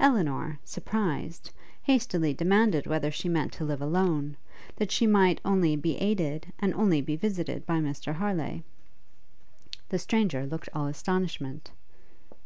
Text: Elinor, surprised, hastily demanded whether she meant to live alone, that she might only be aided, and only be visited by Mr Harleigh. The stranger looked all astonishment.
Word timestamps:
Elinor, 0.00 0.58
surprised, 0.64 1.50
hastily 1.82 2.32
demanded 2.32 2.86
whether 2.86 3.10
she 3.10 3.28
meant 3.28 3.52
to 3.52 3.62
live 3.66 3.82
alone, 3.82 4.38
that 4.76 4.90
she 4.90 5.06
might 5.06 5.38
only 5.44 5.76
be 5.76 5.98
aided, 5.98 6.50
and 6.58 6.72
only 6.72 7.02
be 7.02 7.14
visited 7.14 7.66
by 7.66 7.78
Mr 7.78 8.14
Harleigh. 8.14 8.62
The 9.90 9.98
stranger 9.98 10.46
looked 10.46 10.70
all 10.72 10.86
astonishment. 10.86 11.72